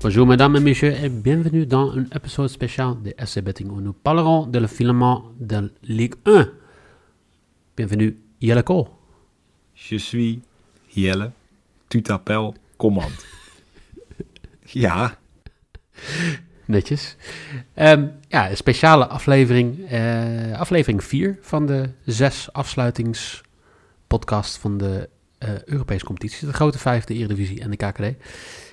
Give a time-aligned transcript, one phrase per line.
[0.00, 3.92] Bonjour mesdames et messieurs et bienvenue dans un épisode spécial de SC Betting où nous
[3.92, 6.48] parlerons de le filament de Ligue 1.
[7.76, 8.84] Bienvenue Jelle Kool.
[9.74, 10.40] Je suis
[10.94, 11.32] Jelle.
[11.88, 13.10] Tu t'appelles Command.
[14.72, 15.16] ja.
[16.66, 17.16] Netjes.
[17.74, 19.90] Ehm, ja, een speciale aflevering.
[19.90, 26.46] eh, aflevering 4 van de zes afsluitingspodcast van de eh, Europese competitie.
[26.46, 28.02] De grote vijf, de Eredivisie en de KKD.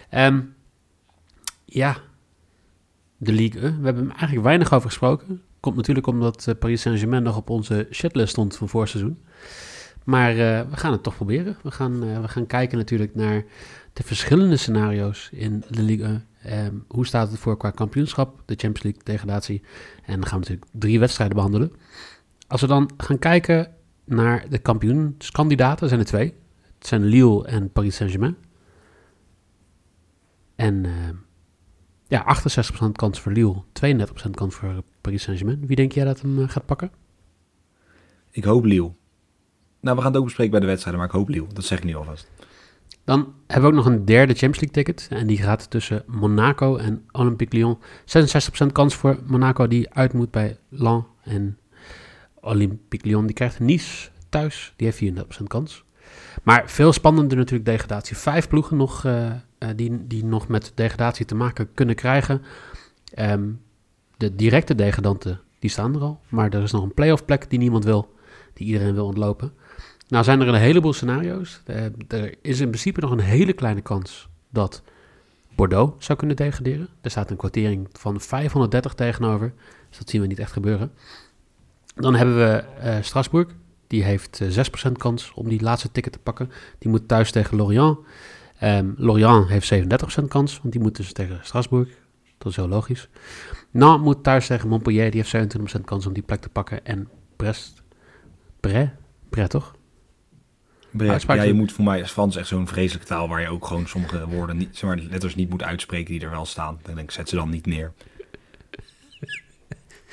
[0.10, 0.40] Ehm,
[1.76, 1.98] ja,
[3.18, 3.80] de Ligue 1.
[3.80, 5.42] We hebben hem eigenlijk weinig over gesproken.
[5.60, 9.18] Komt natuurlijk omdat eh, Paris Saint-Germain nog op onze shitlist stond van vorig seizoen.
[10.04, 11.58] Maar eh, we gaan het toch proberen.
[11.64, 13.44] We gaan, eh, we gaan kijken natuurlijk naar
[13.94, 16.26] de verschillende scenario's in de Ligue 1.
[16.42, 19.62] Ehm, hoe staat het voor qua kampioenschap, de Champions League, degradatie.
[20.06, 21.72] En dan gaan we natuurlijk drie wedstrijden behandelen.
[22.48, 23.72] Als we dan gaan kijken
[24.04, 26.34] naar de kampioenskandidaten, zijn er twee.
[26.78, 28.36] Het zijn Lille en Paris Saint-Germain.
[30.56, 31.16] En ehm,
[32.08, 32.38] ja,
[32.88, 33.64] 68% kans voor Lille,
[34.28, 35.68] 32% kans voor Paris Saint-Germain.
[35.68, 36.92] Wie denk jij dat hem eh, gaat pakken?
[38.32, 38.92] Ik hoop Lille.
[39.80, 41.48] Nou, we gaan het ook bespreken bij de wedstrijden, maar ik hoop Lille.
[41.54, 42.32] Dat zeg ik nu alvast.
[43.04, 45.08] Dan hebben we ook nog een derde Champions League ticket.
[45.10, 47.78] En die gaat tussen Monaco en Olympique Lyon.
[48.66, 51.04] 66% kans voor Monaco die uit moet bij Lens.
[51.24, 51.58] En
[52.42, 54.74] Olympique Lyon die krijgt Nice thuis.
[54.76, 55.84] Die heeft 34% kans.
[56.44, 58.18] Maar veel spannender natuurlijk degradatie.
[58.18, 59.32] Vijf ploegen nog eh,
[59.76, 62.42] die, die nog met degradatie te maken kunnen krijgen.
[63.14, 63.50] Ehm,
[64.18, 66.20] de directe degradanten die staan er al.
[66.30, 68.14] Maar er is nog een playoff plek die niemand wil.
[68.54, 69.54] Die iedereen wil ontlopen.
[70.08, 71.62] Nou zijn er een heleboel scenario's.
[71.66, 74.84] Eh, er is in principe nog een hele kleine kans dat
[75.56, 76.90] Bordeaux zou kunnen degraderen.
[77.02, 79.54] Er staat een quotering van 530 tegenover.
[79.90, 80.92] Dus dat zien we niet echt gebeuren.
[81.96, 83.48] Dan hebben we eh, Strasbourg.
[83.88, 86.52] Die heeft eh, 6% kans om die laatste ticket te pakken.
[86.78, 87.98] Die moet thuis tegen Lorient.
[88.60, 91.90] Ehm, Lorient heeft 37% kans, want die moet dus tegen Strasbourg.
[92.38, 93.10] Dat is heel logisch.
[93.72, 95.12] Nantes moet thuis tegen Montpellier.
[95.12, 96.86] Die heeft 27% kans om die plek te pakken.
[96.86, 97.84] En Brest...
[98.60, 98.90] Bre?
[99.30, 99.76] Bre, toch?
[100.98, 104.28] Ja, je moet voor mij Frans echt zo'n vreselijke taal waar je ook gewoon sommige
[104.28, 106.80] woorden, niet, zeg maar, letters niet moet uitspreken die er wel staan.
[106.82, 107.94] Dan denk ik, zet ze dan niet neer.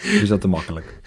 [0.22, 1.00] is dat te makkelijk?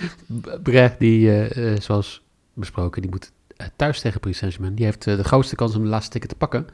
[0.64, 2.22] Bre, die, eh, eh, zoals
[2.54, 3.32] besproken, die moet
[3.76, 4.76] thuis tegen Paris Saint-Germain.
[4.76, 6.68] Die heeft eh, de grootste kans om de laatste ticket te pakken.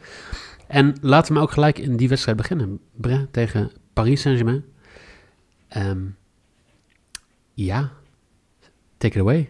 [0.68, 2.80] En laten we ook gelijk in die wedstrijd beginnen.
[2.96, 4.66] Bre tegen Paris Saint-Germain.
[5.68, 6.02] Ehm,
[7.54, 7.92] ja,
[8.98, 9.50] take it away.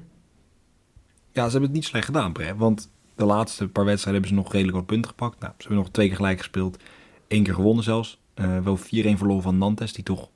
[1.32, 2.56] Ja, ze hebben het niet slecht gedaan, Bre.
[2.56, 5.40] Want de laatste paar wedstrijden hebben ze nog redelijk wat punten gepakt.
[5.40, 6.84] Nou, ze hebben nog twee keer gelijk gespeeld.
[7.28, 8.20] Eén keer gewonnen zelfs.
[8.34, 10.30] Eh, wel 4-1 verloren van Nantes, die toch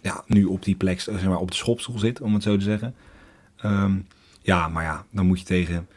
[0.00, 2.64] ja, nu op die plek, zeg maar, op de schopstoel zit, om het zo te
[2.64, 2.94] zeggen.
[3.56, 3.98] Ehm,
[4.44, 5.88] ja, maar ja, dan moet je tegen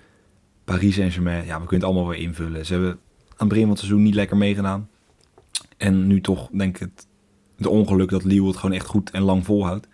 [0.63, 2.65] Paris Saint-Germain, ja, we kunnen het allemaal weer invullen.
[2.65, 2.99] Ze hebben aan
[3.37, 4.89] het begin van het seizoen niet lekker meegedaan.
[5.77, 6.89] En nu toch, denk ik,
[7.55, 9.87] het, ongeluk dat Lille het gewoon echt goed en lang volhoudt.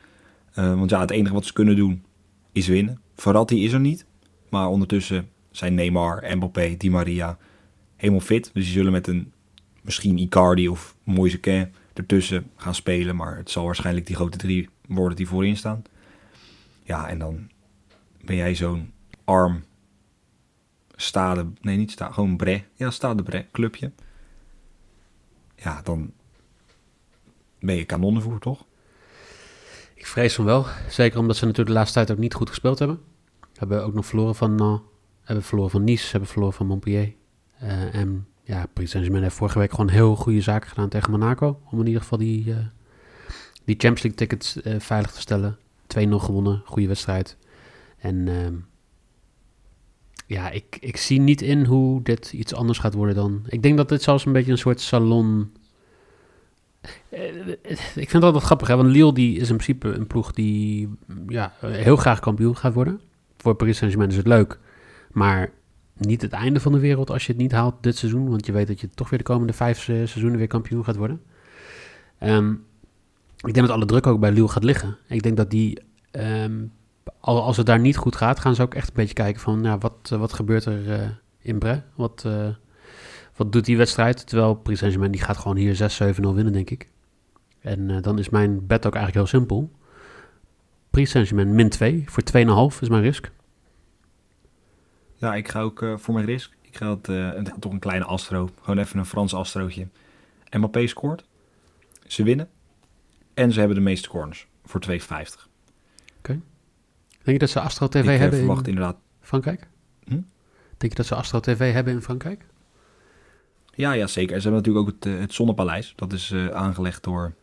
[0.54, 2.04] Eh, want ja, het enige wat ze kunnen doen
[2.52, 3.02] is winnen.
[3.16, 4.06] Verratti is er niet.
[4.50, 7.38] Maar ondertussen zijn Neymar, Mbappé, Di Maria
[7.96, 8.50] helemaal fit.
[8.54, 9.32] Dus die zullen met een
[9.82, 13.16] misschien Icardi of Moise ertussen gaan spelen.
[13.16, 15.84] Maar het zal waarschijnlijk die grote drie worden die voorin staan.
[16.84, 17.50] Ja, en dan
[18.26, 19.64] ben jij zo'n arm
[20.96, 21.48] stade...
[21.62, 22.64] Nee, niet stade, gewoon bre.
[22.74, 23.92] Ja, stade bre, clubje.
[25.56, 26.14] Ja, dan
[27.60, 28.66] ben je kanonnenvoer, toch?
[29.96, 30.66] Ik vrees van wel.
[30.90, 33.00] Zeker omdat ze natuurlijk de laatste tijd ook niet goed gespeeld hebben.
[33.54, 34.88] Hebben ook nog verloren van Nantes.
[35.24, 36.12] Hebben verloren van Nice.
[36.12, 37.14] Hebben verloren van Montpellier.
[37.60, 41.62] Eh, en ja, Paris heeft vorige week gewoon heel goede zaken gedaan tegen Monaco.
[41.72, 42.58] Om in ieder geval die, eh,
[43.66, 45.58] die Champions League tickets eh, veilig te stellen.
[45.88, 46.62] 2-0 gewonnen.
[46.66, 47.38] Goede wedstrijd.
[48.04, 48.54] En ehm,
[50.28, 53.44] ja, ik, ik zie niet in hoe dit iets anders gaat worden dan...
[53.48, 55.52] Ik denk dat dit zelfs een beetje een soort salon...
[57.10, 57.48] Eh,
[57.96, 58.76] Ik vind het altijd grappig, hè?
[58.76, 60.90] want Lille die is in principe een ploeg die
[61.28, 63.00] ja, heel graag kampioen gaat worden.
[63.38, 64.60] Voor Paris Saint-Germain is het leuk,
[65.12, 65.52] maar
[65.98, 68.30] niet het einde van de wereld als je het niet haalt dit seizoen.
[68.30, 70.96] Want je weet dat je toch weer de komende vijf eh, seizoenen weer kampioen gaat
[70.96, 71.22] worden.
[72.18, 72.52] Ehm,
[73.38, 74.98] ik denk dat alle druk ook bij Lille gaat liggen.
[75.08, 75.80] Ik denk dat die
[76.12, 76.66] ehm,
[77.24, 79.78] als het daar niet goed gaat, gaan ze ook echt een beetje kijken van, ja,
[79.78, 81.10] wat, eh, wat gebeurt er eh,
[81.40, 81.82] in Bre?
[81.96, 82.48] Wat, eh,
[83.36, 84.28] wat doet die wedstrijd?
[84.28, 86.90] Terwijl Paris Saint-Germain, die gaat gewoon hier 6-7-0 winnen, denk ik.
[87.60, 89.72] En dan is mijn bet ook eigenlijk heel simpel.
[90.90, 92.24] Paris Saint-Germain min 2 voor
[92.74, 93.32] 2,5 is mijn risk.
[95.16, 96.52] Ja, ik ga ook voor mijn risk.
[96.62, 98.50] Ik ga het, een- toch een kleine astro.
[98.62, 99.88] Gewoon even een Frans astrootje.
[100.52, 101.26] Mbappé scoort.
[102.08, 102.50] Ze winnen.
[103.34, 104.48] En ze hebben de meeste corners.
[104.66, 105.48] Voor 2,50.
[107.24, 108.98] Denk je dat ze Astro TV ik eh, hebben verwacht in inderdaad...
[109.22, 109.68] Frankrijk?
[110.04, 110.22] Hm?
[110.78, 112.46] Denk je dat ze Astro TV hebben in Frankrijk?
[113.76, 114.36] Ja, ja, zeker.
[114.36, 115.94] En ze hebben natuurlijk ook het, eh, het Zonnepaleis.
[115.96, 117.34] Dat is eh, aangelegd door...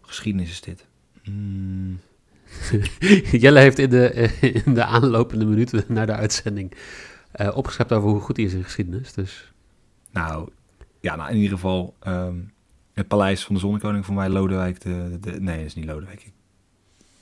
[0.00, 0.86] Geschiedenis is dit.
[1.22, 2.00] Hmm.
[3.42, 4.10] Jelle heeft in de,
[4.64, 6.72] in de aanlopende minuten naar de uitzending
[7.32, 9.12] eh opgeschept over hoe goed hij is in geschiedenis.
[9.12, 9.52] Dus
[10.10, 10.48] Nou,
[11.00, 11.96] ja, nou, in ieder geval...
[12.00, 12.36] ehm,
[12.92, 15.30] het Paleis van de Zonnekoning voor mij, Lodewijk de, de...
[15.40, 16.24] Nee, dat is niet Lodewijk.
[16.24, 16.32] Ik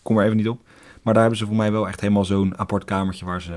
[0.06, 0.60] kom er even niet op.
[1.02, 3.24] Maar daar hebben ze voor mij wel echt helemaal zo'n apart kamertje...
[3.24, 3.50] waar ze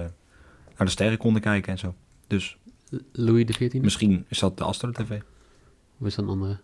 [0.77, 1.95] naar de sterren konden kijken en zo.
[2.27, 2.57] Dus
[3.11, 5.19] Louis 14 misschien is dat de Astro TV.
[5.99, 6.59] Of is dat een andere?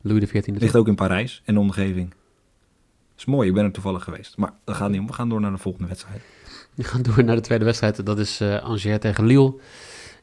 [0.00, 2.14] Louis de 14 Het ligt ook in Parijs en de omgeving.
[3.16, 4.36] is mooi, ik ben er toevallig geweest.
[4.36, 5.06] Maar dat gaat niet om.
[5.06, 6.22] We gaan door naar de volgende wedstrijd.
[6.74, 8.06] We gaan door naar de tweede wedstrijd.
[8.06, 9.54] Dat is eh Angers tegen Lille.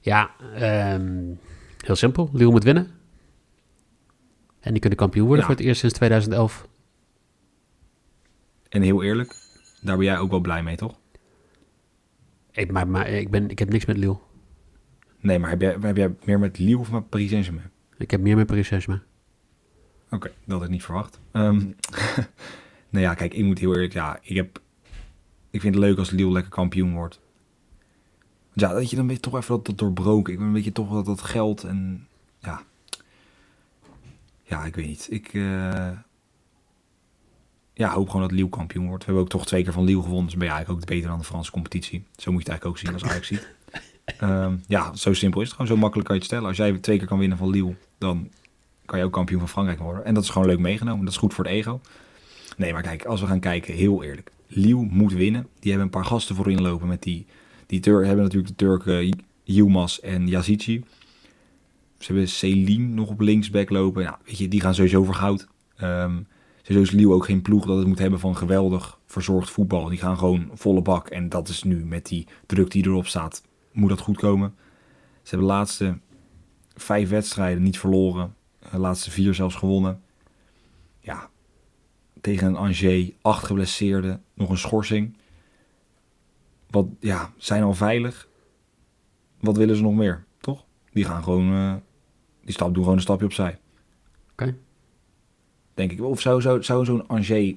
[0.01, 1.33] Ja, ehm,
[1.77, 2.29] heel simpel.
[2.33, 2.91] Lille moet winnen.
[4.59, 5.49] En die kunnen kampioen worden Ja.
[5.49, 6.67] voor het eerst sinds 2011.
[8.69, 9.35] En heel eerlijk,
[9.81, 10.99] daar ben jij ook wel blij mee, toch?
[12.51, 14.17] Ik, maar, maar ik, ben, ik heb niks met Lille.
[15.19, 17.71] Nee, maar heb jij, heb jij meer met Lille of met Paris Saint-Germain?
[17.97, 19.03] Ik heb meer met Paris Saint-Germain.
[20.09, 21.19] Oké, dat had ik niet verwacht.
[21.31, 21.55] Ehm
[22.89, 23.93] nou ja, kijk, ik moet heel eerlijk...
[23.93, 24.61] Ja, ik heb...
[25.49, 27.19] Ik vind het leuk als Lille lekker kampioen wordt.
[28.47, 30.33] Want ja, weet je, dan ben je toch even dat, dat doorbroken.
[30.33, 32.07] Ik ben een beetje toch dat, dat geld en...
[32.39, 32.61] Ja.
[34.43, 35.07] Ja, ik weet niet.
[35.11, 35.33] Ik...
[35.33, 35.89] eh,
[37.79, 38.99] ja, hoop gewoon dat Lille kampioen wordt.
[38.99, 40.25] We hebben ook toch twee keer van Lille gewonnen.
[40.25, 42.03] Dus ben je eigenlijk ook beter dan de Franse competitie.
[42.15, 43.47] Zo moet je het eigenlijk ook zien als Ajax ziet.
[44.19, 45.55] Ehm, ja, zo simpel is het.
[45.55, 46.47] Gewoon zo makkelijk kan je het stellen.
[46.47, 48.29] Als jij twee keer kan winnen van Lille, dan
[48.85, 50.05] kan je ook kampioen van Frankrijk worden.
[50.05, 51.05] En dat is gewoon leuk meegenomen.
[51.05, 51.81] Dat is goed voor het ego.
[52.57, 54.31] Nee, maar kijk, als we gaan kijken, heel eerlijk.
[54.47, 55.47] Lille moet winnen.
[55.59, 57.25] Die hebben een paar gasten voorin lopen met die...
[57.65, 60.83] Die Tur hebben natuurlijk de Turken Yilmaz en Yazici.
[61.97, 64.03] Ze hebben Selim nog op linksback lopen.
[64.03, 65.47] Nou, weet je, die gaan sowieso voor goud.
[65.75, 66.15] Ehm
[66.69, 69.89] sowieso is Lille ook geen ploeg dat het moet hebben van geweldig verzorgd voetbal.
[69.89, 71.07] Die gaan gewoon volle bak.
[71.07, 74.55] En dat is nu met die druk die erop staat, moet dat goed komen.
[75.23, 75.97] Ze hebben de laatste
[76.75, 78.35] vijf wedstrijden niet verloren.
[78.71, 80.01] De laatste vier zelfs gewonnen.
[80.99, 81.29] Ja,
[82.21, 85.17] tegen een Angers, acht geblesseerden, nog een schorsing.
[86.69, 88.27] Wat, ja, zijn al veilig.
[89.39, 90.65] Wat willen ze nog meer, toch?
[90.91, 91.75] Die gaan gewoon, eh,
[92.43, 93.59] die stap, doen gewoon een stapje opzij.
[94.31, 94.55] Oké.
[95.79, 96.01] Denk ik.
[96.01, 97.53] Of zou, zou, zou zo'n Angers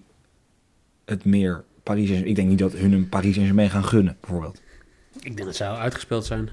[1.05, 4.63] het meer Paris Ik denk niet dat hun een Paris Saint-Germain gaan gunnen, bijvoorbeeld.
[5.21, 6.49] Ik denk dat ze al uitgespeeld zijn.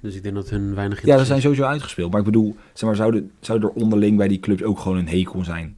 [0.00, 2.10] Dus ik denk dat hun weinig Ja, dat zijn sowieso uitgespeeld.
[2.10, 4.98] Maar ik bedoel, zeg maar, zou, de, zou er onderling bij die clubs ook gewoon
[4.98, 5.76] een hekel zijn?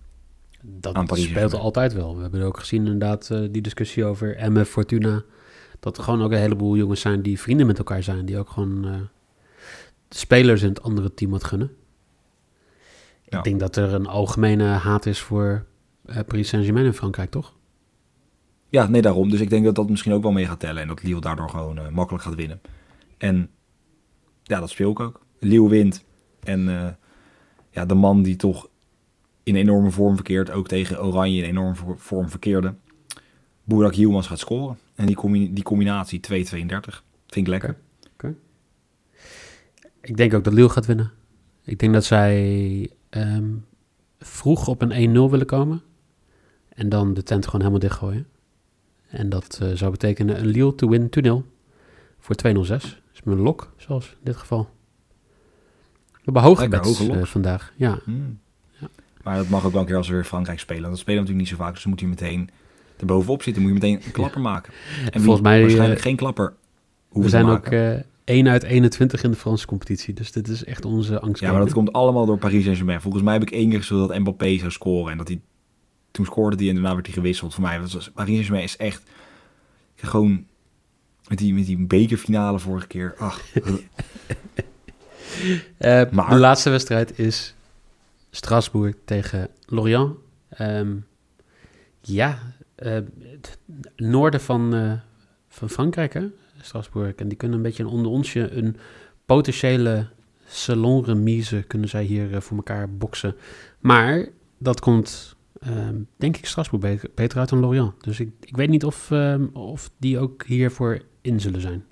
[0.61, 2.17] Dat aan Paris speelt altijd wel.
[2.17, 5.23] We hebben ook gezien inderdaad eh, die discussie over MF Fortuna.
[5.81, 8.27] Dat er gewoon ook een heleboel jongens zijn die vrienden met elkaar zijn.
[8.27, 8.95] Die ook gewoon eh,
[10.09, 11.71] spelers in het andere team wat gunnen.
[13.35, 13.39] Ja.
[13.39, 15.65] Ik denk dat er een algemene haat is voor
[16.07, 17.55] eh, Paris Saint-Germain in Frankrijk, toch?
[18.69, 19.31] Ja, nee, daarom.
[19.31, 20.83] Dus ik denk dat dat misschien ook wel mee gaat tellen.
[20.83, 22.61] En dat Lille daardoor gewoon eh, makkelijk gaat winnen.
[23.19, 23.51] En
[24.43, 25.21] ja, dat speel ik ook.
[25.39, 26.05] Lille wint.
[26.43, 26.89] En eh,
[27.71, 28.69] ja, de man die toch
[29.43, 32.75] in enorme vorm verkeert, ook tegen Oranje in enorme vo- vorm verkeerde,
[33.65, 34.79] Boerak Yilmaz gaat scoren.
[34.95, 36.31] En die, combi- die combinatie 2-32
[37.27, 37.77] vind ik lekker.
[40.01, 41.11] Ik denk ook dat Lille gaat winnen.
[41.65, 43.51] Ik denk dat zij ehm,
[44.19, 45.83] vroeg op een 1-0 willen komen.
[46.69, 48.27] En dan de tent gewoon helemaal dichtgooien.
[49.07, 51.11] En dat eh, zou betekenen een Lille to win
[51.45, 51.51] 2-0
[52.19, 52.53] voor 2-0-6.
[53.13, 54.69] is mijn lok, zoals in dit geval.
[56.13, 57.73] We hebben hoge bets eh, vandaag.
[57.77, 58.43] Ja, Hmm.
[59.23, 60.91] Maar dat mag ook wel een keer als we weer Frankrijk spelen.
[60.91, 61.73] Dat spelen we natuurlijk niet zo vaak.
[61.73, 62.51] Dus dan moet je meteen
[62.97, 63.63] er bovenop zitten.
[63.63, 64.73] Moet je meteen een klapper maken.
[65.11, 66.55] En Volgens mij, waarschijnlijk eh, geen klapper
[67.23, 67.67] we zijn ook
[68.25, 70.15] 1 uit 21 in de Franse competitie.
[70.15, 71.43] Dus dit is echt onze angst.
[71.43, 73.01] Ja, maar dat komt allemaal door Paris Saint-Germain.
[73.01, 75.13] Volgens mij heb ik één keer gespeeld dat Mbappé zou scoren.
[75.13, 75.41] En dat hij...
[76.11, 77.55] Toen scoorde hij en daarna werd hij gewisseld.
[77.55, 79.03] Voor mij was Paris Saint-Germain is echt...
[79.95, 80.47] Gewoon...
[81.29, 83.15] Met die, met die bekerfinale vorige keer.
[83.19, 83.41] Ach,
[85.79, 87.55] Eh, Maar- De laatste wedstrijd is
[88.31, 90.15] Strasbourg tegen Lorient.
[90.49, 90.97] Ehm,
[92.01, 92.39] ja,
[92.75, 93.59] eh, het
[93.97, 94.93] noorden van, eh,
[95.49, 96.27] van Frankrijk, hè?
[96.65, 97.15] Strasbourg.
[97.15, 98.77] En die kunnen een beetje een onder onsje, een
[99.27, 100.07] potentiële
[100.47, 103.37] salonremise kunnen zij hier eh, voor elkaar boksen.
[103.79, 104.29] Maar
[104.59, 108.05] dat komt ehm, denk ik Strasbourg beter, beter uit dan Lorient.
[108.05, 111.85] Dus ik, ik weet niet of, ehm, of die ook hiervoor in zullen zijn.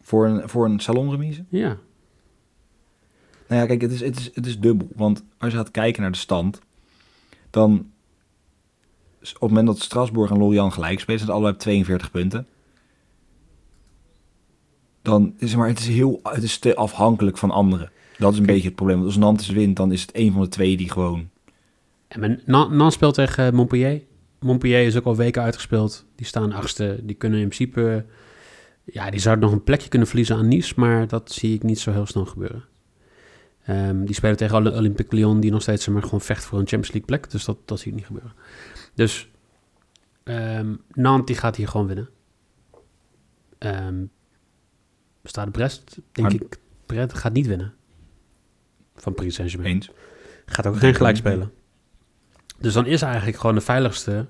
[0.00, 1.44] Voor een, voor een salonremise?
[1.48, 1.78] Ja,
[3.48, 4.88] Nou ja, kijk, het is, het, is, het is dubbel.
[4.94, 6.60] Want als je gaat kijken naar de stand,
[7.50, 7.90] dan
[9.34, 12.46] op het moment dat Strasbourg en Lorient gelijk spelen, zijn het allebei op 42 punten.
[15.02, 17.90] Dan is het maar, het is heel, het is te afhankelijk van anderen.
[18.18, 18.96] Dat is een beetje het probleem.
[18.96, 21.28] Want als Nantes wint, dan is het een van de twee die gewoon...
[22.08, 24.02] en men, Nantes speelt tegen Montpellier.
[24.40, 26.04] Montpellier is ook al weken uitgespeeld.
[26.14, 27.00] Die staan achtste.
[27.02, 28.04] Die kunnen in principe...
[28.84, 31.78] Ja, die zouden nog een plekje kunnen verliezen aan Nice, maar dat zie ik niet
[31.78, 32.64] zo heel snel gebeuren.
[33.64, 36.66] Ehm, die spelen tegen Olymp- Olympique Lyon, die nog steeds maar, gewoon vecht voor een
[36.66, 37.30] Champions League plek.
[37.30, 38.32] Dus dat, dat zie ik niet gebeuren.
[38.96, 39.30] Dus
[40.92, 42.08] Nantes die gaat hier gewoon winnen.
[43.58, 44.04] Ehm
[45.22, 47.74] Stade Brest, denk ik, Brest gaat niet winnen.
[48.94, 49.74] Van Paris Saint-Germain.
[49.74, 49.90] Eens.
[50.46, 51.52] Gaat ook geen gelijk spelen.
[52.58, 54.26] Dus dan is eigenlijk gewoon de veiligste...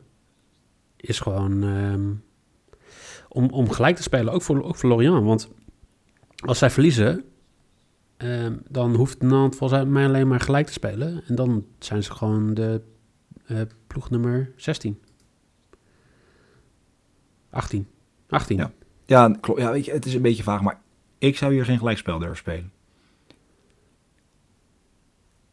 [0.96, 2.14] is gewoon ehm,
[3.28, 5.24] om, om gelijk te spelen, ook voor, ook voor Lorient.
[5.24, 5.50] Want
[6.36, 7.24] als zij verliezen...
[8.68, 11.22] dan hoeft Nantes volgens mij alleen maar gelijk te spelen.
[11.26, 12.82] En dan zijn ze gewoon de
[13.46, 15.00] eh, ploeg nummer 16.
[17.50, 17.86] 18.
[18.28, 18.56] 18.
[18.56, 18.72] Ja.
[19.04, 19.60] Ja, klopt.
[19.60, 20.80] Ja, weet je, het is een beetje vaag, maar
[21.18, 22.72] ik zou hier geen gelijkspel durven spelen.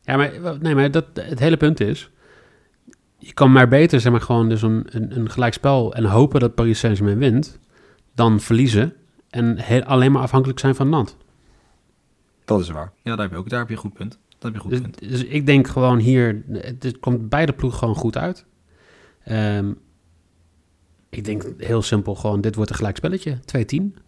[0.01, 2.11] Ja, maar, nee, maar dat, het hele punt is...
[3.17, 5.93] Je kan maar beter zeg maar, gewoon dus een, een, een gelijkspel...
[5.93, 7.59] en hopen dat Paris Saint-Germain wint...
[8.13, 8.93] dan verliezen
[9.29, 11.15] en heel, alleen maar afhankelijk zijn van Nantes.
[12.45, 12.91] Dat is waar.
[13.01, 14.19] Ja, daar heb je ook daar heb je een goed punt.
[14.43, 16.43] Dat heb je goed Dus, dus ik denk gewoon hier...
[16.51, 18.45] Het het komt beide ploegen gewoon goed uit.
[19.23, 19.73] Ehm,
[21.09, 22.41] ik denk heel simpel gewoon...
[22.41, 23.37] dit wordt een gelijkspelletje.
[23.37, 24.01] 2-10.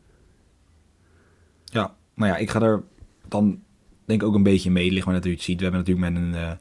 [1.63, 2.83] Ja, maar ja, ik ga er
[3.27, 3.59] dan
[4.05, 5.11] denk ik ook een beetje mee liggen.
[5.11, 6.51] Maar het ziet, we hebben natuurlijk met een eh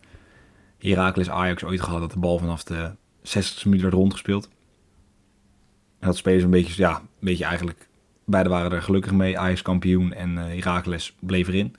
[0.79, 2.91] Heracles Ajax ooit gehad dat de bal vanaf de
[3.23, 4.49] 60 minuut werd rondgespeeld.
[5.99, 7.89] En dat spelen ze een beetje, ja, een beetje eigenlijk.
[8.25, 9.39] Beide waren er gelukkig mee.
[9.39, 11.75] Ajax kampioen en eh Heracles bleef erin.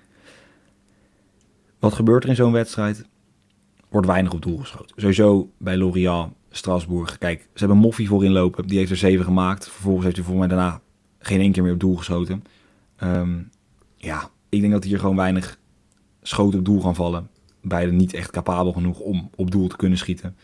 [1.80, 3.06] Wat gebeurt er in zo'n wedstrijd?
[3.90, 4.96] Wordt weinig op doel geschoten.
[4.96, 7.18] Sowieso bij Lorient, Strasbourg.
[7.18, 8.68] Kijk, ze hebben Moffie voorin lopen.
[8.68, 9.70] Die heeft er zeven gemaakt.
[9.70, 10.82] Vervolgens heeft hij volgens mij daarna
[11.20, 12.44] geen één keer meer op doel geschoten.
[12.96, 13.42] Ehm,
[13.96, 15.60] ja, ik denk dat hier gewoon weinig
[16.22, 17.30] schoten op doel gaan vallen.
[17.62, 20.36] Beide niet echt capabel genoeg om op doel te kunnen schieten.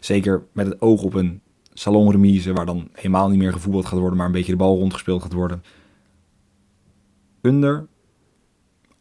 [0.00, 1.40] Zeker met het oog op een
[1.72, 5.22] salonremise, waar dan helemaal niet meer gevoetbald gaat worden, maar een beetje de bal rondgespeeld
[5.22, 5.62] gaat worden.
[7.40, 7.86] Under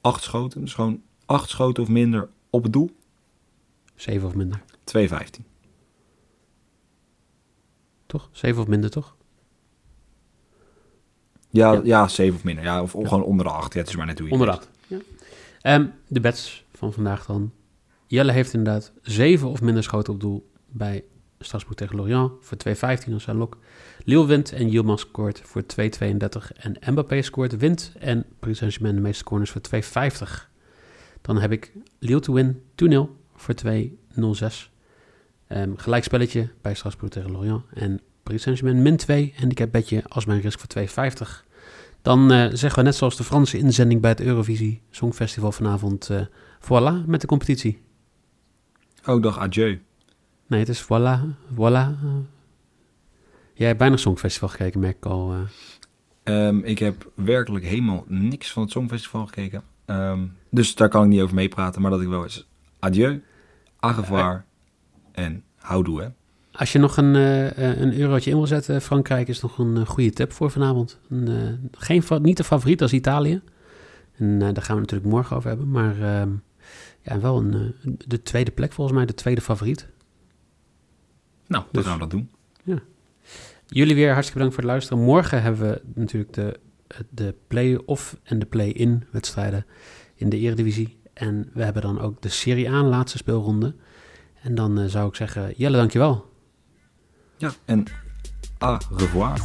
[0.02, 2.96] acht schoten, dus gewoon acht schoten of minder op het doel.
[3.96, 4.62] 7 of minder.
[4.84, 5.46] 2,15.
[8.06, 8.30] Toch?
[8.32, 9.16] 7 of minder, toch?
[11.50, 11.82] Ja, Ja.
[11.84, 12.08] ja.
[12.08, 12.64] 7 of minder.
[12.64, 13.08] Ja, of Ja.
[13.08, 13.74] gewoon onder de 8.
[13.74, 14.70] Ja, het is maar net hoe je Onder de 8.
[14.88, 14.98] Ja.
[15.62, 17.52] Ehm, de bets van vandaag dan.
[18.08, 21.04] Jelle heeft inderdaad 7 of minder schoten op doel bij
[21.40, 23.58] Strasbourg tegen Lorient voor 2,15 als zijn lok.
[24.04, 26.52] Lille wint en Yilmaz scoort voor 2,32.
[26.54, 30.50] En Mbappé scoort, wint en Paris Saint-Germain de meeste corners voor 2,50.
[31.28, 32.96] Dan heb ik Lille to win 2-0
[33.36, 34.70] voor 2,06.
[35.48, 37.64] Ehm gelijk spelletje bij Strasbourg tegen Lorient.
[37.74, 39.34] En Paris Saint-Germain min 2.
[39.38, 40.88] Handicap bedje als mijn risk voor
[41.40, 41.46] 2,50.
[42.02, 46.10] Dan eh, zeggen we net zoals de Franse inzending bij het Eurovisie Songfestival vanavond...
[46.10, 46.22] eh
[46.62, 47.82] voilà met de competitie.
[49.06, 49.82] Oh, dacht adieu.
[50.48, 51.20] Nee, het is voilà,
[51.54, 51.96] voilà.
[53.54, 55.34] Jij hebt bijna Songfestival gekeken, merk ik al.
[55.34, 56.48] eh.
[56.48, 59.64] Ehm, ik heb werkelijk helemaal niks van het Songfestival gekeken.
[59.88, 61.82] Ehm, dus daar kan ik niet over meepraten.
[61.82, 62.48] Maar dat ik wel eens
[62.80, 63.24] adieu,
[63.80, 64.46] au revoir
[65.12, 66.02] en houdoe.
[66.02, 66.08] Hè.
[66.52, 69.78] Als je nog een, eh, eh, een eurotje in wil zetten, Frankrijk is nog een
[69.78, 71.00] eh, goede tip voor vanavond.
[71.10, 73.42] Een, eh, geen, niet de favoriet als Italië.
[74.18, 75.70] En eh, daar gaan we natuurlijk morgen over hebben.
[75.72, 76.30] Maar ehm,
[77.02, 79.88] ja, wel een, eh, de tweede plek volgens mij, de tweede favoriet.
[81.48, 82.30] Nou, dan Dus- gaan we dat doen.
[83.70, 85.04] Jullie weer hartstikke bedankt voor het luisteren.
[85.04, 86.60] Morgen hebben we natuurlijk de,
[87.10, 89.66] de play-off en de play-in wedstrijden
[90.16, 90.98] in de Eredivisie.
[91.14, 93.76] En we hebben dan ook de Serie A laatste speelronde.
[94.42, 96.30] En dan eh, zou ik zeggen, Jelle, dankjewel.
[97.38, 97.86] Ja, en
[98.58, 99.40] au revoir.